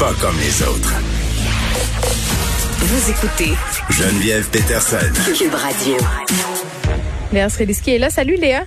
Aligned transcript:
Pas 0.00 0.12
comme 0.20 0.36
les 0.38 0.62
autres. 0.62 0.94
Vous 2.80 3.10
écoutez 3.10 3.52
Geneviève 3.90 4.48
Peterson. 4.50 4.96
Cube 5.36 5.54
Radio. 5.54 5.96
Léa 7.32 7.48
Srediski 7.48 7.92
est 7.92 7.98
là. 7.98 8.10
Salut 8.10 8.36
Léa. 8.36 8.64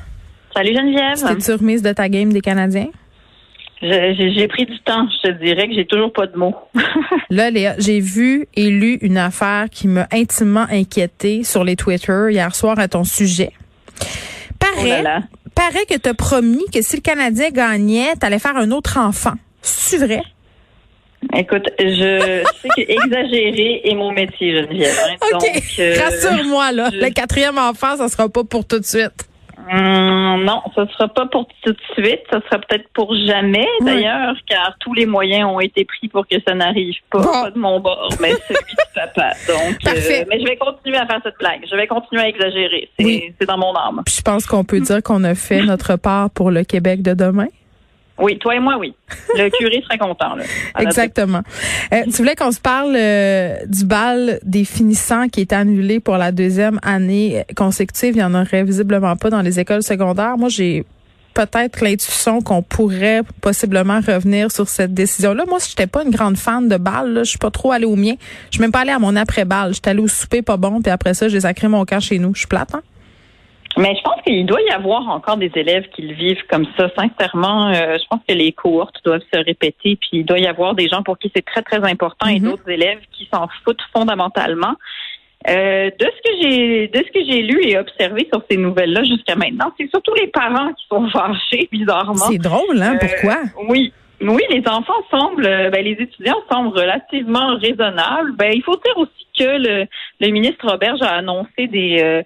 Salut 0.55 0.73
Geneviève. 0.75 1.17
T'es-tu 1.27 1.51
remise 1.53 1.81
de 1.81 1.91
ta 1.91 2.07
game 2.09 2.31
des 2.31 2.41
Canadiens? 2.41 2.87
Je- 3.81 4.31
J'ai 4.37 4.47
pris 4.47 4.65
du 4.65 4.79
temps. 4.81 5.07
Je 5.23 5.29
te 5.29 5.43
dirais 5.43 5.67
que 5.67 5.73
j'ai 5.75 5.85
toujours 5.85 6.13
pas 6.13 6.27
de 6.27 6.37
mots. 6.37 6.55
Là, 7.29 7.49
Léa, 7.49 7.75
j'ai 7.79 7.99
vu 7.99 8.45
et 8.55 8.69
lu 8.69 8.97
une 9.01 9.17
affaire 9.17 9.65
qui 9.71 9.87
m'a 9.87 10.07
intimement 10.13 10.67
inquiétée 10.69 11.43
sur 11.43 11.63
les 11.63 11.75
Twitter 11.75 12.27
hier 12.29 12.53
soir 12.55 12.77
à 12.79 12.87
ton 12.87 13.03
sujet. 13.03 13.51
Oh 13.51 14.05
là 14.05 14.59
Paraît, 14.75 15.01
là. 15.03 15.19
paraît 15.55 15.85
que 15.89 15.97
t'as 15.97 16.13
promis 16.13 16.63
que 16.73 16.81
si 16.81 16.95
le 16.95 17.01
Canadien 17.01 17.49
gagnait, 17.49 18.15
t'allais 18.19 18.39
faire 18.39 18.55
un 18.55 18.71
autre 18.71 18.97
enfant. 18.97 19.33
C'est 19.61 19.97
vrai? 19.97 20.21
Écoute, 21.35 21.69
je 21.79 22.43
sais 22.61 22.69
que 22.75 22.81
exagérer 22.91 23.81
est 23.83 23.95
mon 23.95 24.11
métier, 24.11 24.55
Geneviève. 24.61 24.93
hein. 25.09 25.15
OK. 25.21 25.31
Donc, 25.31 25.61
euh, 25.79 25.95
Rassure-moi, 26.03 26.71
là. 26.71 26.89
je- 26.93 26.97
Le 26.99 27.09
quatrième 27.09 27.57
enfant, 27.57 27.95
ça 27.97 28.07
sera 28.07 28.29
pas 28.29 28.43
pour 28.43 28.65
tout 28.65 28.79
de 28.79 28.85
suite. 28.85 29.27
hum, 29.71 30.43
non, 30.43 30.61
ce 30.75 30.85
sera 30.93 31.07
pas 31.07 31.25
pour 31.27 31.47
tout 31.63 31.71
de 31.71 31.77
suite. 31.93 32.19
Ce 32.31 32.39
sera 32.41 32.59
peut-être 32.59 32.87
pour 32.93 33.15
jamais, 33.15 33.65
Oui. 33.79 33.85
d'ailleurs, 33.85 34.35
car 34.47 34.75
tous 34.79 34.93
les 34.93 35.05
moyens 35.05 35.45
ont 35.49 35.59
été 35.59 35.85
pris 35.85 36.07
pour 36.09 36.27
que 36.27 36.35
ça 36.45 36.53
n'arrive 36.53 36.95
pas. 37.09 37.19
Bon. 37.19 37.31
Pas 37.43 37.51
de 37.51 37.59
mon 37.59 37.79
bord, 37.79 38.09
mais 38.19 38.31
celui 38.47 38.59
du 38.59 38.75
papa. 38.93 39.29
Donc, 39.47 39.77
euh, 39.87 40.25
mais 40.29 40.39
je 40.39 40.45
vais 40.45 40.57
continuer 40.57 40.97
à 40.97 41.05
faire 41.07 41.21
cette 41.23 41.37
blague. 41.39 41.61
Je 41.69 41.75
vais 41.75 41.87
continuer 41.87 42.23
à 42.23 42.27
exagérer. 42.27 42.89
C'est 42.99 43.05
Oui. 43.05 43.33
c'est 43.39 43.47
dans 43.47 43.57
mon 43.57 43.73
âme. 43.75 44.01
Puis 44.05 44.15
je 44.17 44.21
pense 44.21 44.45
qu'on 44.45 44.65
peut 44.65 44.81
dire 44.81 45.01
qu'on 45.01 45.23
a 45.23 45.33
fait 45.33 45.61
notre 45.63 45.95
part 45.95 46.29
pour 46.29 46.51
le 46.51 46.63
Québec 46.63 47.01
de 47.01 47.13
demain. 47.13 47.47
Oui, 48.19 48.37
toi 48.37 48.55
et 48.55 48.59
moi, 48.59 48.77
oui. 48.77 48.93
Le 49.35 49.49
curé 49.49 49.81
serait 49.83 49.97
content. 49.97 50.35
Là, 50.35 50.43
Exactement. 50.79 51.41
Euh, 51.91 52.03
tu 52.05 52.11
voulais 52.17 52.35
qu'on 52.35 52.51
se 52.51 52.59
parle 52.59 52.95
euh, 52.95 53.57
du 53.65 53.85
bal 53.85 54.39
des 54.43 54.65
finissants 54.65 55.27
qui 55.29 55.41
est 55.41 55.51
annulé 55.51 55.99
pour 55.99 56.17
la 56.17 56.31
deuxième 56.31 56.79
année 56.83 57.43
consécutive. 57.55 58.15
Il 58.15 58.17
n'y 58.17 58.23
en 58.23 58.35
aurait 58.35 58.63
visiblement 58.63 59.15
pas 59.15 59.29
dans 59.29 59.41
les 59.41 59.59
écoles 59.59 59.83
secondaires. 59.83 60.37
Moi, 60.37 60.49
j'ai 60.49 60.85
peut-être 61.33 61.81
l'intuition 61.81 62.41
qu'on 62.41 62.61
pourrait 62.61 63.21
possiblement 63.41 63.99
revenir 63.99 64.51
sur 64.51 64.69
cette 64.69 64.93
décision-là. 64.93 65.45
Moi, 65.47 65.59
si 65.59 65.71
j'étais 65.71 65.87
pas 65.87 66.03
une 66.03 66.11
grande 66.11 66.37
fan 66.37 66.67
de 66.67 66.77
bal, 66.77 67.19
je 67.19 67.29
suis 67.29 67.39
pas 67.39 67.51
trop 67.51 67.71
allée 67.71 67.85
au 67.85 67.95
mien. 67.95 68.13
Je 68.51 68.57
suis 68.57 68.61
même 68.61 68.71
pas 68.71 68.81
allée 68.81 68.91
à 68.91 68.99
mon 68.99 69.15
après-bal. 69.15 69.73
J'étais 69.73 69.89
allée 69.89 70.01
au 70.01 70.07
souper 70.07 70.41
pas 70.41 70.57
bon, 70.57 70.81
puis 70.81 70.91
après 70.91 71.13
ça, 71.13 71.27
j'ai 71.29 71.41
sacré 71.41 71.67
mon 71.67 71.85
camp 71.85 71.99
chez 71.99 72.19
nous. 72.19 72.33
Je 72.35 72.39
suis 72.39 72.47
plate, 72.47 72.75
hein? 72.75 72.83
Mais 73.77 73.95
je 73.95 74.01
pense 74.03 74.21
qu'il 74.25 74.45
doit 74.45 74.61
y 74.61 74.69
avoir 74.71 75.07
encore 75.09 75.37
des 75.37 75.51
élèves 75.55 75.87
qui 75.95 76.03
le 76.03 76.13
vivent 76.13 76.43
comme 76.49 76.65
ça. 76.77 76.89
Sincèrement, 76.95 77.69
euh, 77.69 77.97
je 77.97 78.03
pense 78.09 78.19
que 78.27 78.33
les 78.33 78.51
cohortes 78.51 78.99
doivent 79.03 79.23
se 79.33 79.39
répéter, 79.39 79.95
puis 79.95 80.09
il 80.13 80.25
doit 80.25 80.37
y 80.39 80.45
avoir 80.47 80.75
des 80.75 80.87
gens 80.87 81.01
pour 81.01 81.17
qui 81.17 81.31
c'est 81.35 81.43
très, 81.45 81.61
très 81.63 81.83
important 81.83 82.27
et 82.27 82.39
Mhm. 82.39 82.51
d'autres 82.51 82.69
élèves 82.69 82.99
qui 83.11 83.27
s'en 83.33 83.47
foutent 83.63 83.81
fondamentalement. 83.95 84.75
Euh, 85.49 85.89
de 85.99 86.05
ce 86.05 86.21
que 86.29 86.41
j'ai 86.41 86.87
de 86.87 86.97
ce 86.99 87.11
que 87.11 87.25
j'ai 87.25 87.41
lu 87.41 87.59
et 87.67 87.77
observé 87.77 88.25
sur 88.31 88.41
ces 88.49 88.55
nouvelles-là 88.55 89.03
jusqu'à 89.03 89.35
maintenant, 89.35 89.73
c'est 89.77 89.89
surtout 89.89 90.13
les 90.13 90.27
parents 90.27 90.71
qui 90.73 90.85
sont 90.87 91.09
fâchés, 91.11 91.67
bizarrement. 91.71 92.13
C'est 92.15 92.37
drôle, 92.37 92.81
hein? 92.81 92.95
Euh, 93.01 93.05
Pourquoi? 93.07 93.37
Oui. 93.67 93.91
Oui, 94.21 94.41
les 94.51 94.63
enfants 94.69 94.93
semblent, 95.11 95.45
euh, 95.45 95.69
ben, 95.69 95.83
les 95.83 95.97
étudiants 95.99 96.39
semblent 96.49 96.77
relativement 96.77 97.57
raisonnables. 97.57 98.31
Ben, 98.37 98.53
il 98.53 98.61
faut 98.63 98.77
dire 98.85 98.97
aussi 98.97 99.27
que 99.37 99.43
le, 99.43 99.85
le 100.21 100.27
ministre 100.29 100.65
Roberge 100.65 101.01
a 101.01 101.15
annoncé 101.15 101.67
des, 101.67 101.99
euh, 102.01 102.21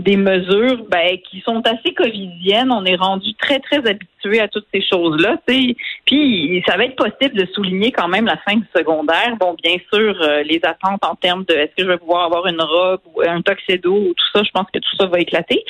des 0.00 0.16
mesures 0.16 0.84
ben, 0.88 1.18
qui 1.28 1.40
sont 1.40 1.62
assez 1.66 1.94
covidiennes. 1.94 2.72
On 2.72 2.84
est 2.84 2.96
rendu 2.96 3.34
très, 3.34 3.58
très 3.60 3.78
habitué 3.78 4.40
à 4.40 4.48
toutes 4.48 4.66
ces 4.72 4.82
choses-là. 4.82 5.36
Puis, 5.46 6.62
ça 6.66 6.76
va 6.76 6.84
être 6.84 6.96
possible 6.96 7.36
de 7.36 7.46
souligner 7.52 7.92
quand 7.92 8.08
même 8.08 8.26
la 8.26 8.36
fin 8.38 8.56
du 8.56 8.66
secondaire. 8.74 9.36
Bon, 9.38 9.54
bien 9.62 9.76
sûr, 9.92 10.16
euh, 10.20 10.42
les 10.42 10.60
attentes 10.64 11.04
en 11.04 11.14
termes 11.14 11.44
de 11.44 11.54
est-ce 11.54 11.74
que 11.76 11.84
je 11.84 11.88
vais 11.88 11.98
pouvoir 11.98 12.24
avoir 12.24 12.46
une 12.46 12.60
robe 12.60 13.00
ou 13.14 13.22
un 13.22 13.42
tuxedo 13.42 13.94
ou 13.94 14.14
tout 14.14 14.26
ça, 14.34 14.42
je 14.42 14.50
pense 14.50 14.66
que 14.72 14.78
tout 14.78 14.96
ça 14.98 15.06
va 15.06 15.20
éclater. 15.20 15.64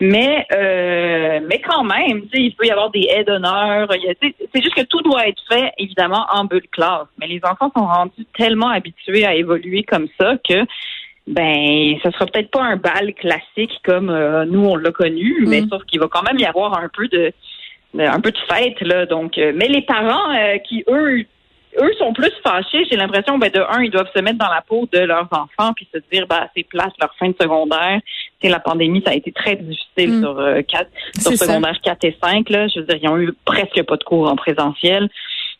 Mais 0.00 0.46
euh, 0.54 1.40
mais 1.46 1.60
quand 1.60 1.84
même, 1.84 2.22
il 2.32 2.54
peut 2.54 2.66
y 2.66 2.70
avoir 2.70 2.90
des 2.90 3.06
aides 3.10 3.26
d'honneur. 3.26 3.88
C'est 4.22 4.62
juste 4.62 4.74
que 4.74 4.84
tout 4.84 5.02
doit 5.02 5.28
être 5.28 5.42
fait, 5.50 5.72
évidemment, 5.78 6.26
en 6.32 6.44
bulle 6.44 6.68
classe. 6.70 7.06
Mais 7.18 7.26
les 7.26 7.40
enfants 7.44 7.70
sont 7.76 7.86
rendus 7.86 8.26
tellement 8.36 8.68
habitués 8.68 9.26
à 9.26 9.34
évoluer 9.34 9.82
comme 9.82 10.08
ça 10.18 10.36
que 10.48 10.64
ben, 11.26 11.96
ce 12.02 12.10
sera 12.10 12.26
peut-être 12.26 12.50
pas 12.50 12.62
un 12.62 12.76
bal 12.76 13.14
classique 13.14 13.78
comme 13.84 14.10
euh, 14.10 14.44
nous 14.46 14.64
on 14.64 14.76
l'a 14.76 14.90
connu, 14.90 15.44
mais 15.46 15.60
Mm. 15.62 15.68
sauf 15.68 15.84
qu'il 15.84 16.00
va 16.00 16.08
quand 16.08 16.22
même 16.22 16.38
y 16.38 16.44
avoir 16.44 16.78
un 16.78 16.88
peu 16.88 17.06
de, 17.08 17.32
de- 17.94 18.02
un 18.02 18.20
peu 18.20 18.32
de 18.32 18.38
fête 18.52 18.80
là. 18.80 19.06
Donc, 19.06 19.38
euh, 19.38 19.52
mais 19.54 19.68
les 19.68 19.82
parents 19.82 20.32
euh, 20.34 20.58
qui 20.58 20.84
eux 20.88 21.24
eux 21.80 21.92
sont 22.00 22.12
plus 22.12 22.32
fâchés. 22.42 22.84
J'ai 22.90 22.96
l'impression, 22.96 23.38
ben, 23.38 23.48
de 23.48 23.60
un, 23.60 23.80
ils 23.84 23.92
doivent 23.92 24.10
se 24.12 24.20
mettre 24.20 24.38
dans 24.38 24.48
la 24.52 24.60
peau 24.60 24.88
de 24.92 24.98
leurs 24.98 25.28
enfants 25.30 25.72
puis 25.76 25.86
se 25.94 26.00
dire, 26.10 26.26
ben, 26.26 26.48
c'est 26.56 26.64
place 26.64 26.92
leur 27.00 27.14
fin 27.16 27.28
de 27.28 27.36
secondaire. 27.40 28.00
Tu 28.40 28.48
sais, 28.48 28.52
la 28.52 28.58
pandémie, 28.58 29.02
ça 29.06 29.12
a 29.12 29.14
été 29.14 29.30
très 29.30 29.54
difficile 29.54 30.16
Mm. 30.16 30.20
sur 30.20 30.38
euh, 30.40 30.62
quatre, 30.62 30.90
sur 31.14 31.30
C'est 31.30 31.36
ça. 31.36 31.46
secondaire 31.46 31.80
4 31.80 32.04
et 32.06 32.16
5. 32.20 32.50
Là. 32.50 32.66
Je 32.66 32.80
veux 32.80 32.86
dire, 32.86 32.98
ils 33.00 33.08
ont 33.08 33.18
eu 33.18 33.32
presque 33.44 33.80
pas 33.84 33.96
de 33.96 34.02
cours 34.02 34.28
en 34.28 34.34
présentiel. 34.34 35.08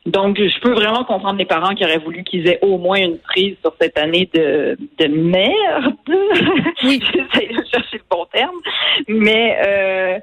Donc, 0.07 0.39
je 0.39 0.61
peux 0.61 0.73
vraiment 0.73 1.05
comprendre 1.05 1.39
les 1.39 1.45
parents 1.45 1.75
qui 1.75 1.85
auraient 1.85 1.99
voulu 1.99 2.25
qu'ils 2.25 2.49
aient 2.49 2.59
au 2.63 2.79
moins 2.79 2.99
une 2.99 3.19
prise 3.19 3.57
sur 3.61 3.75
cette 3.81 3.99
année 3.99 4.29
de, 4.33 4.79
de 4.99 5.07
merde. 5.07 5.95
Oui. 6.85 7.03
J'essaie 7.13 7.49
de 7.49 7.65
chercher 7.71 7.99
le 7.99 8.05
bon 8.11 8.27
terme. 8.33 8.57
Mais 9.09 9.59
euh, 9.67 10.19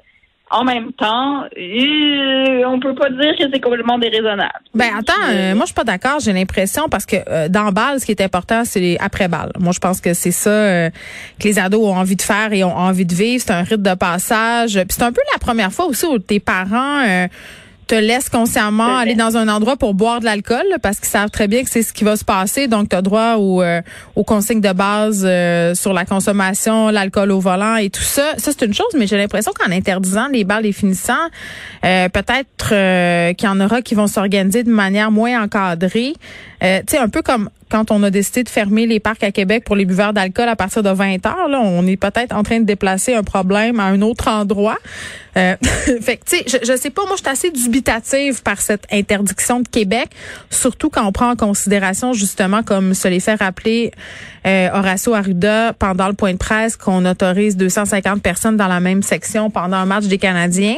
en 0.50 0.64
même 0.64 0.92
temps, 0.92 1.44
euh, 1.44 2.62
on 2.66 2.80
peut 2.80 2.94
pas 2.94 3.10
dire 3.10 3.36
que 3.38 3.44
c'est 3.52 3.60
complètement 3.60 3.98
déraisonnable. 3.98 4.60
Ben 4.74 4.90
attends, 4.98 5.12
euh, 5.30 5.54
moi 5.54 5.62
je 5.62 5.66
suis 5.66 5.74
pas 5.74 5.84
d'accord. 5.84 6.20
J'ai 6.20 6.32
l'impression 6.32 6.88
parce 6.88 7.04
que 7.04 7.16
euh, 7.28 7.48
dans 7.48 7.70
balle, 7.70 8.00
ce 8.00 8.06
qui 8.06 8.12
est 8.12 8.22
important, 8.22 8.64
c'est 8.64 8.80
les 8.80 8.96
après 8.98 9.28
balles. 9.28 9.52
Moi, 9.58 9.72
je 9.72 9.78
pense 9.78 10.00
que 10.00 10.14
c'est 10.14 10.30
ça 10.30 10.50
euh, 10.50 10.90
que 11.38 11.44
les 11.44 11.58
ados 11.58 11.82
ont 11.82 11.96
envie 11.96 12.16
de 12.16 12.22
faire 12.22 12.52
et 12.52 12.64
ont 12.64 12.76
envie 12.76 13.04
de 13.04 13.14
vivre. 13.14 13.44
C'est 13.46 13.52
un 13.52 13.62
rite 13.62 13.82
de 13.82 13.94
passage. 13.94 14.74
Puis 14.74 14.86
c'est 14.90 15.02
un 15.02 15.12
peu 15.12 15.20
la 15.32 15.38
première 15.38 15.72
fois 15.72 15.86
aussi 15.86 16.06
où 16.06 16.18
tes 16.18 16.40
parents 16.40 17.04
euh, 17.06 17.26
te 17.88 17.94
laissent 17.94 18.28
consciemment 18.28 18.98
aller 18.98 19.14
dans 19.14 19.36
un 19.38 19.48
endroit 19.48 19.76
pour 19.76 19.94
boire 19.94 20.20
de 20.20 20.26
l'alcool 20.26 20.66
parce 20.82 20.98
qu'ils 21.00 21.08
savent 21.08 21.30
très 21.30 21.48
bien 21.48 21.64
que 21.64 21.70
c'est 21.70 21.82
ce 21.82 21.94
qui 21.94 22.04
va 22.04 22.16
se 22.16 22.24
passer. 22.24 22.68
Donc, 22.68 22.90
tu 22.90 22.96
as 22.96 23.02
droit 23.02 23.36
aux, 23.36 23.62
euh, 23.62 23.80
aux 24.14 24.24
consignes 24.24 24.60
de 24.60 24.72
base 24.72 25.24
euh, 25.26 25.74
sur 25.74 25.94
la 25.94 26.04
consommation, 26.04 26.90
l'alcool 26.90 27.32
au 27.32 27.40
volant 27.40 27.76
et 27.76 27.88
tout 27.88 28.02
ça. 28.02 28.34
Ça, 28.36 28.52
c'est 28.52 28.66
une 28.66 28.74
chose, 28.74 28.92
mais 28.96 29.06
j'ai 29.06 29.16
l'impression 29.16 29.52
qu'en 29.58 29.72
interdisant 29.72 30.28
les 30.28 30.44
balles 30.44 30.64
des 30.64 30.72
finissants, 30.72 31.14
euh, 31.84 32.08
peut-être 32.10 32.72
euh, 32.72 33.32
qu'il 33.32 33.48
y 33.48 33.50
en 33.50 33.60
aura 33.60 33.80
qui 33.80 33.94
vont 33.94 34.06
s'organiser 34.06 34.64
de 34.64 34.70
manière 34.70 35.10
moins 35.10 35.42
encadrée. 35.42 36.12
Euh, 36.62 36.80
tu 36.80 36.96
sais, 36.96 36.98
un 36.98 37.08
peu 37.08 37.22
comme 37.22 37.48
quand 37.70 37.90
on 37.90 38.02
a 38.02 38.10
décidé 38.10 38.42
de 38.44 38.48
fermer 38.48 38.86
les 38.86 39.00
parcs 39.00 39.22
à 39.24 39.30
Québec 39.32 39.64
pour 39.64 39.76
les 39.76 39.84
buveurs 39.84 40.12
d'alcool 40.12 40.48
à 40.48 40.56
partir 40.56 40.82
de 40.82 40.90
20 40.90 41.24
heures, 41.26 41.48
là, 41.48 41.60
on 41.62 41.86
est 41.86 41.96
peut-être 41.96 42.34
en 42.34 42.42
train 42.42 42.60
de 42.60 42.64
déplacer 42.64 43.14
un 43.14 43.22
problème 43.22 43.80
à 43.80 43.84
un 43.84 44.02
autre 44.02 44.28
endroit. 44.28 44.76
Euh, 45.36 45.54
fait 46.00 46.16
que, 46.16 46.24
tu 46.24 46.36
sais, 46.38 46.44
je, 46.46 46.72
je 46.72 46.76
sais 46.76 46.90
pas, 46.90 47.02
moi, 47.06 47.14
je 47.16 47.22
suis 47.22 47.30
assez 47.30 47.50
dubitative 47.50 48.42
par 48.42 48.60
cette 48.60 48.84
interdiction 48.92 49.60
de 49.60 49.68
Québec, 49.68 50.08
surtout 50.50 50.88
quand 50.90 51.06
on 51.06 51.12
prend 51.12 51.30
en 51.30 51.36
considération, 51.36 52.12
justement, 52.12 52.62
comme 52.62 52.94
se 52.94 53.06
les 53.08 53.20
fait 53.20 53.34
rappeler 53.36 53.92
euh, 54.46 54.68
Horacio 54.72 55.14
Arruda 55.14 55.72
pendant 55.78 56.08
le 56.08 56.14
point 56.14 56.32
de 56.32 56.38
presse, 56.38 56.76
qu'on 56.76 57.04
autorise 57.04 57.56
250 57.56 58.22
personnes 58.22 58.56
dans 58.56 58.66
la 58.68 58.80
même 58.80 59.02
section 59.02 59.50
pendant 59.50 59.76
un 59.76 59.84
match 59.86 60.06
des 60.06 60.18
Canadiens. 60.18 60.76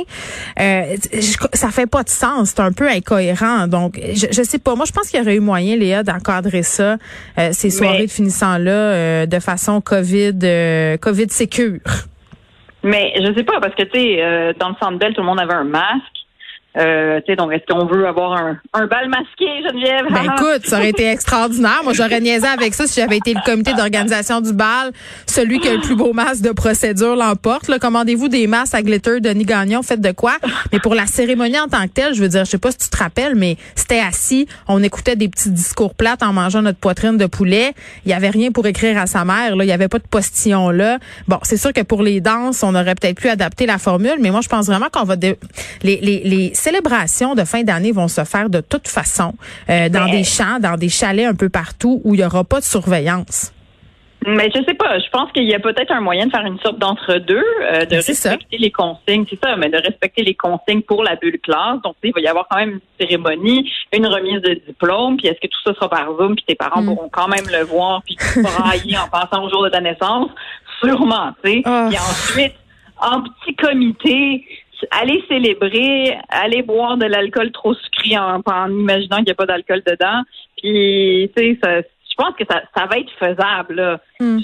Euh, 0.58 0.96
je- 1.12 1.36
ça 1.54 1.70
fait 1.70 1.86
pas 1.86 2.02
de 2.02 2.08
sens, 2.08 2.50
c'est 2.50 2.60
un 2.60 2.72
peu 2.72 2.88
incohérent. 2.88 3.66
Donc, 3.68 3.98
je, 4.14 4.26
je 4.30 4.42
sais 4.42 4.58
pas, 4.58 4.74
moi, 4.74 4.84
je 4.86 4.92
pense 4.92 5.08
qu'il 5.08 5.18
y 5.20 5.22
aurait 5.22 5.36
eu 5.36 5.40
moyen, 5.40 5.76
Léa, 5.76 6.02
d'encadrer 6.02 6.62
ça, 6.62 6.79
euh, 6.80 7.48
ces 7.52 7.70
soirées 7.70 7.98
Mais- 8.00 8.06
de 8.06 8.10
finissant-là, 8.10 8.70
euh, 8.70 9.26
de 9.26 9.38
façon 9.38 9.80
COVID, 9.80 10.38
euh, 10.42 10.96
COVID 10.96 11.28
sécure. 11.30 11.80
Mais 12.82 13.12
je 13.16 13.34
sais 13.36 13.44
pas, 13.44 13.60
parce 13.60 13.74
que 13.74 13.82
tu 13.82 13.98
sais, 14.00 14.54
dans 14.58 14.70
le 14.70 14.74
centre 14.82 14.98
belle, 14.98 15.12
tout 15.14 15.20
le 15.20 15.26
monde 15.26 15.40
avait 15.40 15.52
un 15.54 15.64
masque. 15.64 16.19
Euh, 16.76 17.20
donc, 17.36 17.52
est-ce 17.52 17.66
qu'on 17.72 17.86
veut 17.86 18.06
avoir 18.06 18.32
un, 18.32 18.58
un 18.74 18.86
bal 18.86 19.08
masqué, 19.08 19.46
Geneviève? 19.68 20.06
Ben 20.10 20.32
écoute, 20.36 20.66
ça 20.66 20.76
aurait 20.76 20.90
été 20.90 21.06
extraordinaire. 21.08 21.80
Moi, 21.82 21.92
j'aurais 21.94 22.20
niaisé 22.20 22.46
avec 22.46 22.74
ça 22.74 22.86
si 22.86 23.00
j'avais 23.00 23.16
été 23.16 23.34
le 23.34 23.40
comité 23.44 23.72
d'organisation 23.74 24.40
du 24.40 24.52
bal. 24.52 24.92
Celui 25.26 25.58
qui 25.58 25.68
a 25.68 25.74
le 25.74 25.80
plus 25.80 25.96
beau 25.96 26.12
masque 26.12 26.42
de 26.42 26.52
procédure 26.52 27.16
l'emporte. 27.16 27.78
Commandez-vous 27.78 28.28
des 28.28 28.46
masques 28.46 28.74
à 28.74 28.82
glitter 28.82 29.20
Denis 29.20 29.44
Gagnon, 29.44 29.82
faites 29.82 30.00
de 30.00 30.12
quoi? 30.12 30.34
Mais 30.72 30.78
pour 30.78 30.94
la 30.94 31.06
cérémonie 31.06 31.58
en 31.58 31.66
tant 31.66 31.82
que 31.84 31.92
telle, 31.92 32.14
je 32.14 32.22
veux 32.22 32.28
dire, 32.28 32.44
je 32.44 32.50
sais 32.50 32.58
pas 32.58 32.70
si 32.70 32.78
tu 32.78 32.88
te 32.88 32.96
rappelles, 32.96 33.34
mais 33.34 33.56
c'était 33.74 34.00
assis, 34.00 34.46
on 34.68 34.82
écoutait 34.82 35.16
des 35.16 35.28
petits 35.28 35.50
discours 35.50 35.94
plates 35.94 36.22
en 36.22 36.32
mangeant 36.32 36.62
notre 36.62 36.78
poitrine 36.78 37.16
de 37.16 37.26
poulet. 37.26 37.74
Il 38.04 38.10
y 38.10 38.14
avait 38.14 38.30
rien 38.30 38.52
pour 38.52 38.66
écrire 38.66 38.96
à 38.98 39.06
sa 39.06 39.24
mère. 39.24 39.56
Là. 39.56 39.64
Il 39.64 39.68
y 39.68 39.72
avait 39.72 39.88
pas 39.88 39.98
de 39.98 40.06
postillon 40.08 40.70
là. 40.70 40.98
Bon, 41.26 41.38
c'est 41.42 41.56
sûr 41.56 41.72
que 41.72 41.82
pour 41.82 42.02
les 42.02 42.20
danses, 42.20 42.62
on 42.62 42.74
aurait 42.74 42.94
peut-être 42.94 43.20
pu 43.20 43.28
adapter 43.28 43.66
la 43.66 43.78
formule, 43.78 44.16
mais 44.20 44.30
moi, 44.30 44.40
je 44.40 44.48
pense 44.48 44.66
vraiment 44.66 44.88
qu'on 44.92 45.04
va... 45.04 45.16
les, 45.16 45.36
les, 45.82 46.22
les 46.24 46.52
célébrations 46.60 47.34
de 47.34 47.44
fin 47.44 47.62
d'année 47.62 47.92
vont 47.92 48.08
se 48.08 48.24
faire 48.24 48.50
de 48.50 48.60
toute 48.60 48.88
façon 48.88 49.34
euh, 49.68 49.88
dans 49.88 50.06
des 50.06 50.24
champs, 50.24 50.58
dans 50.60 50.76
des 50.76 50.88
chalets 50.88 51.26
un 51.26 51.34
peu 51.34 51.48
partout 51.48 52.00
où 52.04 52.14
il 52.14 52.18
n'y 52.18 52.24
aura 52.24 52.44
pas 52.44 52.60
de 52.60 52.64
surveillance. 52.64 53.52
Mais 54.26 54.50
je 54.54 54.62
sais 54.64 54.74
pas. 54.74 54.98
Je 54.98 55.08
pense 55.10 55.32
qu'il 55.32 55.44
y 55.44 55.54
a 55.54 55.58
peut-être 55.58 55.90
un 55.92 56.02
moyen 56.02 56.26
de 56.26 56.30
faire 56.30 56.44
une 56.44 56.58
sorte 56.60 56.78
d'entre-deux, 56.78 57.42
euh, 57.62 57.86
de 57.86 57.96
respecter 57.96 58.58
les 58.58 58.70
consignes. 58.70 59.24
C'est 59.30 59.38
ça, 59.42 59.56
mais 59.56 59.70
de 59.70 59.78
respecter 59.78 60.22
les 60.22 60.34
consignes 60.34 60.82
pour 60.82 61.02
la 61.02 61.16
bulle 61.16 61.40
classe. 61.40 61.80
Donc, 61.82 61.96
il 62.02 62.12
va 62.12 62.20
y 62.20 62.26
avoir 62.26 62.46
quand 62.50 62.58
même 62.58 62.72
une 62.72 62.80
cérémonie, 63.00 63.70
une 63.94 64.06
remise 64.06 64.42
de 64.42 64.60
diplôme. 64.66 65.16
Puis, 65.16 65.28
est-ce 65.28 65.40
que 65.40 65.46
tout 65.46 65.60
ça 65.64 65.74
sera 65.74 65.88
par 65.88 66.14
Zoom, 66.18 66.34
puis 66.34 66.44
tes 66.46 66.54
parents 66.54 66.82
mm. 66.82 66.86
pourront 66.86 67.08
quand 67.10 67.28
même 67.28 67.46
le 67.50 67.64
voir, 67.64 68.02
puis 68.04 68.16
brailler 68.36 68.98
en 68.98 69.08
pensant 69.08 69.42
au 69.42 69.48
jour 69.48 69.64
de 69.64 69.70
ta 69.70 69.80
naissance? 69.80 70.28
Sûrement, 70.84 71.32
tu 71.42 71.52
sais. 71.52 71.62
Ah. 71.64 71.86
Puis 71.88 71.98
ensuite, 71.98 72.54
en 73.00 73.22
petit 73.22 73.54
comité, 73.56 74.44
aller 74.90 75.22
célébrer, 75.28 76.16
aller 76.28 76.62
boire 76.62 76.96
de 76.96 77.06
l'alcool 77.06 77.52
trop 77.52 77.74
sucré 77.74 78.18
en, 78.18 78.40
en 78.44 78.70
imaginant 78.70 79.16
qu'il 79.16 79.26
n'y 79.26 79.32
a 79.32 79.34
pas 79.34 79.46
d'alcool 79.46 79.82
dedans. 79.86 80.22
Puis, 80.56 81.30
tu 81.36 81.58
sais, 81.62 81.84
je 82.10 82.14
pense 82.16 82.34
que 82.36 82.44
ça, 82.48 82.62
ça 82.76 82.86
va 82.86 82.98
être 82.98 83.10
faisable. 83.18 83.98
Hmm. 84.18 84.40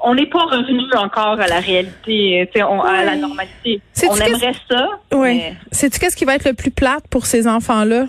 on 0.00 0.14
n'est 0.14 0.26
pas 0.26 0.44
revenu 0.44 0.82
encore 0.96 1.40
à 1.40 1.46
la 1.46 1.60
réalité, 1.60 2.48
on, 2.56 2.80
à 2.80 3.04
la 3.04 3.16
normalité. 3.16 3.80
On 4.08 4.16
aimerait 4.16 4.54
ça. 4.68 4.88
Oui. 5.12 5.42
Sais-tu 5.70 5.98
qu'est-ce 5.98 6.16
qui 6.16 6.24
va 6.24 6.34
être 6.34 6.48
le 6.48 6.54
plus 6.54 6.70
plate 6.70 7.04
pour 7.10 7.26
ces 7.26 7.46
enfants-là? 7.46 8.06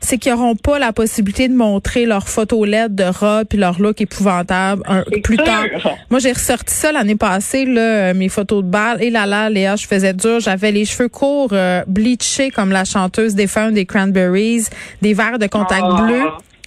C'est 0.00 0.18
qu'ils 0.18 0.32
n'auront 0.32 0.56
pas 0.56 0.78
la 0.78 0.92
possibilité 0.92 1.48
de 1.48 1.54
montrer 1.54 2.06
leurs 2.06 2.28
photos 2.28 2.66
LED 2.66 2.94
de 2.94 3.04
robe 3.04 3.46
puis 3.48 3.58
leur 3.58 3.80
look 3.80 4.00
épouvantable 4.00 4.82
plus 5.22 5.36
tard. 5.36 5.64
Moi, 6.10 6.20
j'ai 6.20 6.32
ressorti 6.32 6.74
ça 6.74 6.92
l'année 6.92 7.16
passée, 7.16 7.64
là, 7.64 8.14
mes 8.14 8.28
photos 8.28 8.64
de 8.64 8.68
balle. 8.68 9.02
Et 9.02 9.10
là 9.10 9.26
là, 9.26 9.50
Léa, 9.50 9.76
je 9.76 9.86
faisais 9.86 10.14
dur. 10.14 10.40
J'avais 10.40 10.72
les 10.72 10.84
cheveux 10.84 11.08
courts, 11.08 11.50
euh, 11.52 11.82
bleachés 11.86 12.50
comme 12.50 12.70
la 12.70 12.84
chanteuse 12.84 13.34
des 13.34 13.46
fans 13.46 13.70
des 13.70 13.86
Cranberries, 13.86 14.64
des 15.02 15.14
verres 15.14 15.38
de 15.38 15.46
contact 15.46 15.84
oh. 15.84 16.02
bleu. 16.02 16.22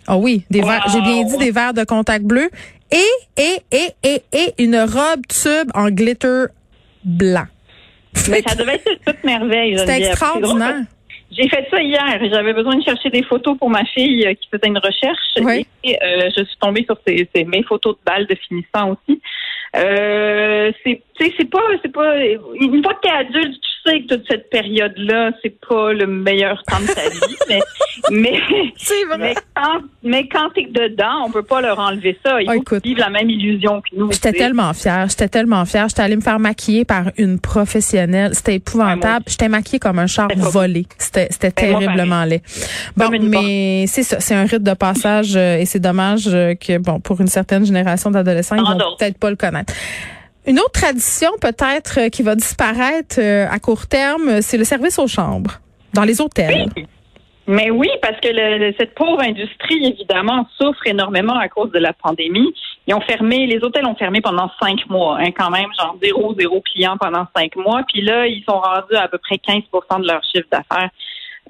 Ah 0.07 0.17
oui, 0.17 0.43
des 0.49 0.61
verres, 0.61 0.85
j'ai 0.91 1.01
bien 1.01 1.23
dit 1.23 1.37
des 1.37 1.51
verres 1.51 1.73
de 1.73 1.85
contact 1.85 2.25
bleu 2.25 2.49
et, 2.91 3.41
et, 3.41 3.57
et, 3.71 3.93
et, 4.03 4.21
et 4.33 4.63
une 4.63 4.77
robe 4.77 5.25
tube 5.27 5.71
en 5.73 5.89
glitter 5.89 6.45
blanc. 7.05 7.45
Mais 8.29 8.43
ça 8.47 8.55
devait 8.55 8.75
être 8.75 9.05
toute 9.05 9.23
merveille. 9.23 9.77
C'était 9.77 10.03
extraordinaire. 10.03 10.81
J'ai 11.35 11.49
fait 11.49 11.67
ça 11.69 11.81
hier. 11.81 12.19
J'avais 12.31 12.53
besoin 12.53 12.75
de 12.75 12.83
chercher 12.83 13.09
des 13.09 13.23
photos 13.23 13.57
pour 13.57 13.69
ma 13.69 13.83
fille 13.85 14.25
euh, 14.25 14.33
qui 14.33 14.47
faisait 14.49 14.67
une 14.67 14.77
recherche. 14.77 15.19
Et 15.83 15.97
euh, 16.01 16.29
je 16.37 16.43
suis 16.43 16.57
tombée 16.59 16.85
sur 16.85 16.97
ces, 17.05 17.27
mes 17.45 17.63
photos 17.63 17.95
de 17.95 17.99
balles 18.05 18.27
de 18.27 18.35
finissant 18.35 18.91
aussi. 18.91 19.21
Euh, 19.75 20.71
c'est, 20.83 21.01
c'est 21.19 21.49
pas, 21.49 21.63
c'est 21.81 21.91
pas. 21.91 22.17
Une 22.17 22.83
fois 22.83 22.93
que 22.93 23.01
t'es 23.01 23.09
adulte, 23.09 23.59
tu 23.59 23.72
sais 23.85 24.01
que 24.01 24.15
toute 24.15 24.27
cette 24.27 24.49
période-là, 24.49 25.31
c'est 25.41 25.57
pas 25.67 25.93
le 25.93 26.07
meilleur 26.07 26.61
temps 26.63 26.79
de 26.79 26.87
ta 26.87 27.09
vie, 27.09 27.35
mais 27.49 27.59
mais 28.11 28.39
vrai. 29.07 29.17
mais 29.17 29.35
quand 29.55 29.81
mais 30.03 30.27
quand 30.27 30.49
t'es 30.53 30.67
dedans, 30.69 31.25
on 31.25 31.31
peut 31.31 31.43
pas 31.43 31.61
leur 31.61 31.79
enlever 31.79 32.17
ça. 32.25 32.41
Ils 32.41 32.49
ah, 32.49 32.75
vivre 32.83 32.99
la 32.99 33.09
même 33.09 33.29
illusion 33.29 33.81
que 33.81 33.95
nous. 33.95 34.11
J'étais 34.11 34.33
tellement 34.33 34.73
fière. 34.73 35.07
J'étais 35.09 35.27
tellement 35.27 35.65
fière. 35.65 35.87
J'étais 35.89 36.01
allée 36.01 36.15
me 36.15 36.21
faire 36.21 36.39
maquiller 36.39 36.85
par 36.85 37.05
une 37.17 37.39
professionnelle. 37.39 38.33
C'était 38.33 38.55
épouvantable. 38.55 39.25
J'étais 39.27 39.49
maquillée 39.49 39.79
comme 39.79 39.99
un 39.99 40.07
char 40.07 40.29
volé. 40.35 40.85
C'était 40.97 41.27
c'était 41.29 41.51
ben, 41.55 41.79
terriblement 41.79 42.25
laid. 42.25 42.41
Bon, 42.97 43.09
mais 43.21 43.85
c'est 43.87 44.03
ça. 44.03 44.19
C'est 44.19 44.35
un 44.35 44.45
rite 44.45 44.63
de 44.63 44.73
passage 44.73 45.35
euh, 45.35 45.57
et 45.57 45.65
c'est 45.65 45.79
dommage 45.79 46.27
euh, 46.27 46.55
que 46.55 46.77
bon 46.77 46.99
pour 46.99 47.21
une 47.21 47.27
certaine 47.27 47.65
génération 47.65 48.11
d'adolescents, 48.11 48.55
ils 48.55 48.61
vont 48.61 48.95
peut-être 48.97 49.17
pas 49.17 49.29
le 49.29 49.35
connaître. 49.35 49.73
Une 50.45 50.59
autre 50.59 50.71
tradition 50.73 51.29
peut-être 51.39 51.99
euh, 51.99 52.09
qui 52.09 52.21
va 52.21 52.35
disparaître 52.35 53.19
euh, 53.19 53.47
à 53.49 53.59
court 53.59 53.87
terme, 53.87 54.41
c'est 54.41 54.57
le 54.57 54.65
service 54.65 54.99
aux 54.99 55.07
chambres 55.07 55.59
dans 55.93 56.03
les 56.03 56.19
hôtels. 56.19 56.67
Mais 57.47 57.69
oui, 57.69 57.89
parce 58.01 58.19
que 58.21 58.29
cette 58.79 58.95
pauvre 58.95 59.21
industrie, 59.21 59.85
évidemment, 59.85 60.47
souffre 60.57 60.85
énormément 60.85 61.37
à 61.37 61.49
cause 61.49 61.71
de 61.71 61.79
la 61.79 61.91
pandémie. 61.91 62.53
Ils 62.87 62.93
ont 62.93 63.01
fermé, 63.01 63.47
les 63.47 63.63
hôtels 63.63 63.85
ont 63.85 63.95
fermé 63.95 64.21
pendant 64.21 64.49
cinq 64.61 64.87
mois, 64.89 65.17
hein, 65.19 65.31
quand 65.37 65.49
même, 65.49 65.67
genre 65.77 65.97
zéro, 66.01 66.33
zéro 66.37 66.61
client 66.61 66.97
pendant 66.97 67.25
cinq 67.35 67.55
mois. 67.57 67.81
Puis 67.91 68.01
là, 68.01 68.27
ils 68.27 68.43
sont 68.47 68.59
rendus 68.59 68.95
à, 68.95 69.07
peu 69.09 69.17
près 69.17 69.35
15% 69.35 70.01
de 70.01 70.07
leur 70.07 70.21
chiffre 70.23 70.47
d'affaires. 70.51 70.89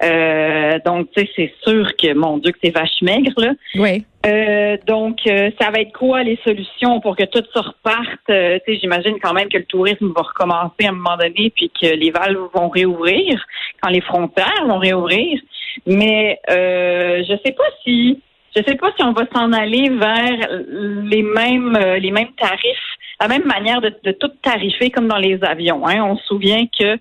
Euh, 0.02 0.78
donc, 0.84 1.08
tu 1.12 1.22
sais, 1.22 1.30
c'est 1.36 1.54
sûr 1.62 1.94
que, 1.96 2.14
mon 2.14 2.38
Dieu, 2.38 2.50
que 2.50 2.58
c'est 2.62 2.70
vache 2.70 3.00
maigre, 3.00 3.32
là. 3.36 3.52
Oui. 3.76 4.04
Euh, 4.26 4.76
donc, 4.86 5.18
euh, 5.26 5.50
ça 5.60 5.70
va 5.70 5.80
être 5.80 5.92
quoi 5.92 6.22
les 6.22 6.38
solutions 6.44 7.00
pour 7.00 7.16
que 7.16 7.24
tout 7.24 7.44
se 7.52 7.58
reparte? 7.58 8.08
Tu 8.26 8.32
sais, 8.32 8.78
j'imagine 8.80 9.18
quand 9.22 9.34
même 9.34 9.48
que 9.48 9.58
le 9.58 9.64
tourisme 9.64 10.12
va 10.16 10.22
recommencer 10.22 10.84
à 10.84 10.88
un 10.88 10.92
moment 10.92 11.16
donné, 11.16 11.52
puis 11.54 11.70
que 11.80 11.86
les 11.86 12.10
valves 12.10 12.48
vont 12.54 12.68
réouvrir, 12.68 13.40
quand 13.82 13.90
les 13.90 14.00
frontières 14.00 14.64
vont 14.66 14.78
réouvrir. 14.78 15.40
Mais 15.86 16.40
je 16.48 17.38
sais 17.44 17.52
pas 17.52 17.64
si 17.84 18.20
je 18.56 18.62
sais 18.62 18.76
pas 18.76 18.92
si 18.96 19.02
on 19.02 19.12
va 19.12 19.24
s'en 19.34 19.52
aller 19.52 19.90
vers 19.90 20.48
les 20.70 21.22
mêmes 21.22 21.76
les 21.98 22.12
mêmes 22.12 22.32
tarifs, 22.38 22.78
la 23.20 23.26
même 23.26 23.44
manière 23.44 23.80
de, 23.80 23.92
de 24.04 24.12
tout 24.12 24.30
tarifer 24.42 24.90
comme 24.90 25.08
dans 25.08 25.18
les 25.18 25.42
avions. 25.42 25.86
Hein. 25.86 26.04
On 26.04 26.16
se 26.16 26.24
souvient 26.26 26.64
que 26.66 26.96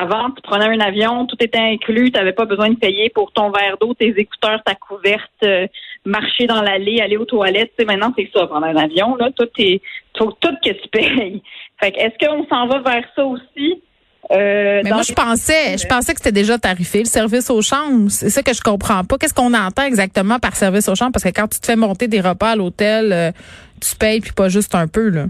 avant, 0.00 0.30
tu 0.30 0.42
prenais 0.42 0.66
un 0.66 0.80
avion, 0.80 1.26
tout 1.26 1.36
était 1.40 1.58
inclus, 1.58 2.10
tu 2.10 2.18
n'avais 2.18 2.32
pas 2.32 2.44
besoin 2.44 2.70
de 2.70 2.76
payer 2.76 3.10
pour 3.10 3.32
ton 3.32 3.50
verre 3.50 3.76
d'eau, 3.80 3.94
tes 3.94 4.14
écouteurs, 4.16 4.62
ta 4.64 4.74
couverte, 4.74 5.30
euh, 5.42 5.66
marcher 6.04 6.46
dans 6.46 6.62
l'allée, 6.62 7.00
aller 7.00 7.16
aux 7.16 7.24
toilettes. 7.24 7.72
Maintenant, 7.86 8.12
c'est 8.16 8.30
ça, 8.32 8.46
prendre 8.46 8.66
un 8.66 8.76
avion, 8.76 9.16
là, 9.16 9.30
tout 9.36 9.48
est 9.58 9.80
faut 10.18 10.32
tout 10.40 10.54
que 10.64 10.70
tu 10.70 10.88
payes. 10.88 11.42
Fait 11.80 11.94
est-ce 11.96 12.26
qu'on 12.26 12.44
s'en 12.46 12.66
va 12.66 12.80
vers 12.80 13.04
ça 13.14 13.24
aussi? 13.24 13.82
Euh, 14.30 14.80
mais 14.84 14.90
moi, 14.90 15.02
je 15.02 15.12
pensais, 15.12 15.78
je 15.78 15.86
pensais 15.86 16.12
que 16.12 16.20
c'était 16.20 16.32
déjà 16.32 16.58
tarifé, 16.58 16.98
le 16.98 17.04
service 17.04 17.48
aux 17.50 17.62
chambres. 17.62 18.10
C'est 18.10 18.30
ça 18.30 18.42
que 18.42 18.52
je 18.52 18.60
comprends 18.60 19.04
pas. 19.04 19.16
Qu'est-ce 19.16 19.32
qu'on 19.32 19.54
entend 19.54 19.84
exactement 19.84 20.38
par 20.38 20.56
service 20.56 20.88
aux 20.88 20.94
chambres? 20.96 21.12
Parce 21.12 21.24
que 21.24 21.30
quand 21.30 21.48
tu 21.48 21.60
te 21.60 21.66
fais 21.66 21.76
monter 21.76 22.08
des 22.08 22.20
repas 22.20 22.50
à 22.50 22.56
l'hôtel, 22.56 23.12
euh, 23.12 23.30
tu 23.80 23.96
payes 23.96 24.20
puis 24.20 24.32
pas 24.32 24.48
juste 24.48 24.74
un 24.74 24.88
peu, 24.88 25.08
là. 25.08 25.26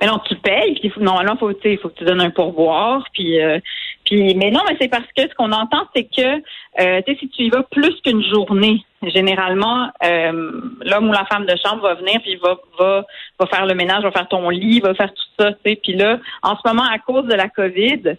Mais 0.00 0.06
non, 0.06 0.18
tu 0.26 0.34
payes, 0.36 0.74
puis 0.74 0.92
normalement, 0.98 1.36
faut, 1.36 1.50
il 1.64 1.78
faut 1.78 1.88
que 1.88 1.98
tu 1.98 2.04
donnes 2.04 2.20
un 2.20 2.30
pourboire, 2.30 3.04
puis, 3.12 3.40
euh, 3.40 3.58
puis 4.04 4.34
mais 4.34 4.50
non, 4.50 4.60
mais 4.68 4.76
c'est 4.80 4.88
parce 4.88 5.06
que 5.16 5.22
ce 5.22 5.34
qu'on 5.34 5.52
entend, 5.52 5.86
c'est 5.94 6.04
que 6.04 6.42
euh, 6.80 7.00
si 7.06 7.28
tu 7.28 7.42
y 7.42 7.50
vas 7.50 7.62
plus 7.64 7.94
qu'une 8.02 8.22
journée, 8.24 8.84
généralement, 9.02 9.88
euh, 10.04 10.52
l'homme 10.84 11.08
ou 11.08 11.12
la 11.12 11.24
femme 11.26 11.46
de 11.46 11.54
chambre 11.64 11.82
va 11.82 11.94
venir, 11.94 12.20
puis 12.22 12.36
va, 12.36 12.56
va, 12.78 13.04
va 13.38 13.46
faire 13.46 13.66
le 13.66 13.74
ménage, 13.74 14.02
va 14.02 14.12
faire 14.12 14.28
ton 14.28 14.48
lit, 14.50 14.80
va 14.80 14.94
faire 14.94 15.12
tout 15.12 15.22
ça, 15.38 15.52
tu 15.52 15.58
sais. 15.64 15.76
Puis 15.76 15.94
là, 15.94 16.18
en 16.42 16.56
ce 16.56 16.60
moment, 16.66 16.84
à 16.84 16.98
cause 16.98 17.26
de 17.26 17.34
la 17.34 17.48
COVID, 17.48 18.16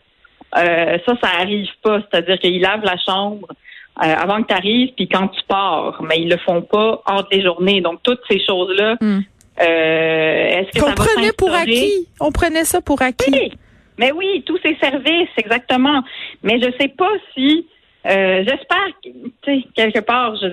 euh, 0.58 0.98
ça, 1.06 1.14
ça 1.22 1.30
arrive 1.40 1.70
pas. 1.82 2.02
C'est-à-dire 2.02 2.40
qu'ils 2.40 2.62
lavent 2.62 2.84
la 2.84 2.98
chambre 2.98 3.48
avant 3.96 4.42
que 4.42 4.48
tu 4.48 4.54
arrives, 4.54 4.94
puis 4.96 5.08
quand 5.08 5.28
tu 5.28 5.42
pars, 5.48 6.02
mais 6.02 6.20
ils 6.20 6.30
le 6.30 6.38
font 6.38 6.62
pas 6.62 7.02
entre 7.06 7.28
les 7.32 7.44
journées. 7.44 7.82
Donc, 7.82 8.00
toutes 8.04 8.22
ces 8.30 8.44
choses-là, 8.44 8.96
hmm. 9.00 9.22
Euh, 9.60 9.64
est-ce 9.64 10.80
que 10.80 10.96
prenait 10.96 11.34
pour 11.34 11.54
acquis. 11.54 12.08
On 12.20 12.32
prenait 12.32 12.66
ça 12.66 12.82
pour 12.82 13.02
acquis. 13.02 13.32
Oui. 13.32 13.52
Mais 13.98 14.12
oui, 14.12 14.44
tous 14.46 14.58
ces 14.64 14.76
services, 14.78 15.30
exactement. 15.38 16.02
Mais 16.44 16.60
je 16.60 16.72
sais 16.80 16.88
pas 16.88 17.12
si 17.36 17.68
euh, 18.08 18.44
j'espère 18.48 18.88
tu 19.04 19.12
sais, 19.46 19.64
quelque 19.76 20.00
part, 20.00 20.36
je 20.36 20.48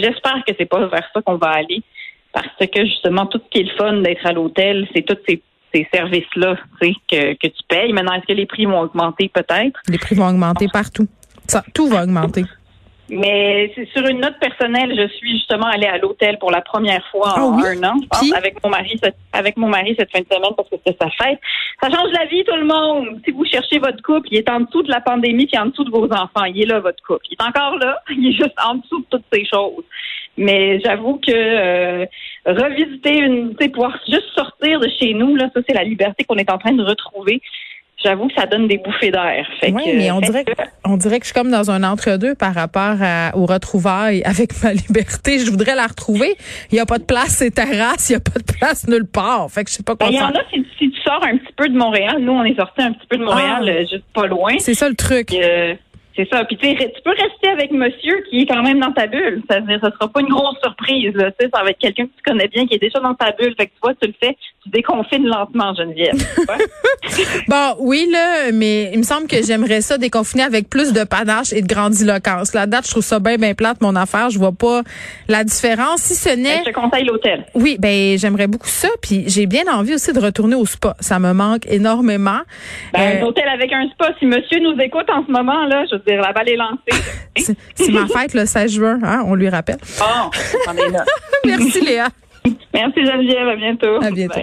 j'espère 0.00 0.44
que 0.46 0.54
c'est 0.56 0.66
pas 0.66 0.86
vers 0.86 1.08
ça 1.12 1.22
qu'on 1.22 1.36
va 1.36 1.48
aller. 1.48 1.82
Parce 2.32 2.48
que 2.58 2.84
justement, 2.84 3.26
tout 3.26 3.40
ce 3.44 3.50
qui 3.50 3.60
est 3.60 3.70
le 3.70 3.76
fun 3.76 4.00
d'être 4.00 4.26
à 4.26 4.32
l'hôtel, 4.32 4.88
c'est 4.94 5.02
tous 5.02 5.18
ces, 5.26 5.42
services-là 5.92 6.56
que, 6.80 7.34
que 7.34 7.48
tu 7.48 7.62
payes. 7.68 7.92
Maintenant, 7.92 8.14
est-ce 8.14 8.26
que 8.26 8.32
les 8.32 8.46
prix 8.46 8.64
vont 8.64 8.80
augmenter? 8.80 9.28
Peut-être? 9.28 9.80
Les 9.88 9.98
prix 9.98 10.14
vont 10.14 10.28
augmenter 10.28 10.68
partout. 10.72 11.08
Ça, 11.48 11.64
tout 11.74 11.88
va 11.88 12.04
augmenter. 12.04 12.44
Mais 13.10 13.70
c'est 13.74 13.86
sur 13.90 14.06
une 14.06 14.20
note 14.20 14.38
personnelle, 14.40 14.94
je 14.96 15.08
suis 15.14 15.32
justement 15.32 15.66
allée 15.66 15.86
à 15.86 15.98
l'hôtel 15.98 16.38
pour 16.38 16.50
la 16.50 16.62
première 16.62 17.06
fois 17.10 17.38
en 17.38 17.58
ah 17.58 17.68
un 17.68 17.84
an, 17.84 17.96
avec 18.34 18.62
mon 18.64 18.70
mari, 18.70 18.98
avec 19.32 19.56
mon 19.58 19.68
mari 19.68 19.94
cette 19.98 20.10
fin 20.10 20.20
de 20.20 20.26
semaine 20.26 20.52
parce 20.56 20.70
que 20.70 20.76
c'était 20.76 20.96
sa 20.98 21.10
fête. 21.10 21.38
Ça 21.82 21.90
change 21.90 22.12
la 22.12 22.24
vie, 22.26 22.44
tout 22.44 22.56
le 22.56 22.64
monde. 22.64 23.20
Si 23.24 23.30
vous 23.30 23.44
cherchez 23.44 23.78
votre 23.78 24.02
couple, 24.02 24.28
il 24.30 24.38
est 24.38 24.48
en 24.48 24.60
dessous 24.60 24.82
de 24.82 24.90
la 24.90 25.02
pandémie 25.02 25.46
puis 25.46 25.58
en 25.58 25.66
dessous 25.66 25.84
de 25.84 25.90
vos 25.90 26.06
enfants. 26.06 26.44
Il 26.44 26.62
est 26.62 26.66
là, 26.66 26.80
votre 26.80 27.02
couple. 27.04 27.26
Il 27.30 27.36
est 27.38 27.46
encore 27.46 27.76
là. 27.76 28.00
Il 28.10 28.28
est 28.28 28.32
juste 28.32 28.54
en 28.64 28.76
dessous 28.76 29.00
de 29.00 29.06
toutes 29.10 29.26
ces 29.30 29.44
choses. 29.44 29.84
Mais 30.38 30.80
j'avoue 30.80 31.18
que 31.18 31.30
euh, 31.30 32.06
revisiter 32.46 33.18
une, 33.18 33.54
pouvoir 33.54 33.98
juste 34.08 34.30
sortir 34.34 34.80
de 34.80 34.88
chez 34.98 35.14
nous, 35.14 35.36
là, 35.36 35.48
ça 35.54 35.60
c'est 35.66 35.74
la 35.74 35.84
liberté 35.84 36.24
qu'on 36.24 36.36
est 36.36 36.50
en 36.50 36.58
train 36.58 36.72
de 36.72 36.82
retrouver 36.82 37.40
j'avoue 38.02 38.28
que 38.28 38.34
ça 38.34 38.46
donne 38.46 38.68
des 38.68 38.78
bouffées 38.78 39.10
d'air. 39.10 39.46
Oui, 39.62 39.82
mais 39.94 40.10
on 40.10 40.20
dirait, 40.20 40.44
que, 40.44 40.52
on 40.84 40.96
dirait 40.96 41.18
que 41.18 41.24
je 41.24 41.32
suis 41.32 41.40
comme 41.40 41.50
dans 41.50 41.70
un 41.70 41.82
entre-deux 41.82 42.34
par 42.34 42.54
rapport 42.54 42.96
à, 43.00 43.36
aux 43.36 43.46
retrouvailles 43.46 44.22
avec 44.24 44.62
ma 44.62 44.72
liberté. 44.72 45.38
Je 45.38 45.50
voudrais 45.50 45.74
la 45.74 45.86
retrouver. 45.86 46.34
Il 46.70 46.74
n'y 46.74 46.80
a 46.80 46.86
pas 46.86 46.98
de 46.98 47.04
place 47.04 47.36
ces 47.36 47.50
terrasses, 47.50 48.10
il 48.10 48.12
n'y 48.12 48.16
a 48.16 48.20
pas 48.20 48.38
de 48.38 48.58
place 48.58 48.86
nulle 48.88 49.06
part. 49.06 49.50
Fait 49.50 49.64
que 49.64 49.70
je 49.70 49.76
sais 49.76 49.82
pas 49.82 49.96
quoi 49.96 50.08
ben, 50.08 50.12
Il 50.12 50.18
y 50.18 50.22
en 50.22 50.28
a 50.28 50.44
si, 50.52 50.90
tu 50.90 51.00
sors 51.02 51.22
un 51.24 51.36
petit 51.36 51.52
peu 51.56 51.68
de 51.68 51.76
Montréal. 51.76 52.18
Nous, 52.20 52.32
on 52.32 52.44
est 52.44 52.56
sorti 52.56 52.82
un 52.82 52.92
petit 52.92 53.06
peu 53.08 53.16
de 53.16 53.24
Montréal, 53.24 53.64
ah. 53.66 53.70
euh, 53.70 53.80
juste 53.80 54.04
pas 54.12 54.26
loin. 54.26 54.54
C'est 54.58 54.74
ça 54.74 54.88
le 54.88 54.94
truc. 54.94 55.32
Euh, 55.32 55.74
c'est 56.16 56.28
ça. 56.30 56.44
Puis 56.44 56.56
tu 56.56 56.74
tu 56.74 57.02
peux 57.04 57.10
rester 57.10 57.48
avec 57.52 57.72
monsieur 57.72 58.22
qui 58.30 58.42
est 58.42 58.46
quand 58.46 58.62
même 58.62 58.78
dans 58.78 58.92
ta 58.92 59.06
bulle. 59.06 59.42
Ça 59.50 59.60
ne 59.60 59.78
sera 59.78 60.08
pas 60.08 60.20
une 60.20 60.28
grosse 60.28 60.58
surprise. 60.62 61.12
Là. 61.14 61.30
Tu 61.32 61.44
sais, 61.44 61.50
ça 61.52 61.62
va 61.62 61.70
être 61.70 61.78
quelqu'un 61.78 62.04
que 62.04 62.12
tu 62.16 62.22
connais 62.24 62.48
bien, 62.48 62.66
qui 62.66 62.74
est 62.74 62.78
déjà 62.78 63.00
dans 63.00 63.14
ta 63.14 63.32
bulle. 63.32 63.54
Fait 63.58 63.66
que 63.66 63.72
tu 63.72 63.78
vois, 63.82 63.94
tu 63.94 64.06
le 64.06 64.14
fais, 64.20 64.36
tu 64.62 64.68
déconfines 64.70 65.26
lentement, 65.26 65.74
Geneviève. 65.74 66.14
bon, 67.48 67.74
oui, 67.80 68.06
là, 68.10 68.52
mais 68.52 68.90
il 68.92 68.98
me 68.98 69.02
semble 69.02 69.26
que 69.26 69.42
j'aimerais 69.42 69.80
ça 69.80 69.98
déconfiner 69.98 70.44
avec 70.44 70.68
plus 70.68 70.92
de 70.92 71.04
panache 71.04 71.52
et 71.52 71.62
de 71.62 71.66
grandiloquence. 71.66 72.54
La 72.54 72.66
date, 72.66 72.86
je 72.86 72.92
trouve 72.92 73.02
ça 73.02 73.18
bien, 73.18 73.36
bien 73.36 73.54
plate, 73.54 73.80
mon 73.80 73.96
affaire. 73.96 74.30
Je 74.30 74.38
vois 74.38 74.52
pas 74.52 74.82
la 75.28 75.42
différence. 75.42 76.00
Si 76.00 76.14
ce 76.14 76.30
n'est... 76.36 76.58
Je 76.58 76.70
te 76.70 76.74
conseille 76.74 77.04
l'hôtel. 77.04 77.44
Oui, 77.54 77.76
ben 77.80 78.16
j'aimerais 78.16 78.46
beaucoup 78.46 78.68
ça. 78.68 78.88
Puis 79.02 79.24
j'ai 79.26 79.46
bien 79.46 79.64
envie 79.72 79.94
aussi 79.94 80.12
de 80.12 80.20
retourner 80.20 80.54
au 80.54 80.66
spa. 80.66 80.94
Ça 81.00 81.18
me 81.18 81.32
manque 81.32 81.66
énormément. 81.66 82.40
Ben, 82.92 83.00
un 83.00 83.22
euh, 83.22 83.26
hôtel 83.26 83.48
avec 83.48 83.72
un 83.72 83.88
spa. 83.90 84.14
Si 84.18 84.26
monsieur 84.26 84.60
nous 84.60 84.78
écoute 84.80 85.08
en 85.10 85.26
ce 85.26 85.30
moment, 85.30 85.66
là, 85.66 85.84
je 85.90 85.96
dire, 86.04 86.20
la 86.20 86.32
balle 86.32 86.48
est 86.48 86.56
lancée. 86.56 87.56
C'est 87.74 87.92
ma 87.92 88.06
fête 88.06 88.34
le 88.34 88.46
16 88.46 88.72
juin, 88.72 88.98
hein, 89.02 89.22
on 89.26 89.34
lui 89.34 89.48
rappelle. 89.48 89.78
Bon, 89.98 90.30
on 90.68 90.76
est 90.76 90.90
là. 90.90 91.04
Merci 91.44 91.80
Léa. 91.80 92.08
Merci 92.72 93.04
Geneviève, 93.04 93.48
à 93.48 93.56
bientôt. 93.56 94.02
À 94.02 94.10
bientôt. 94.10 94.40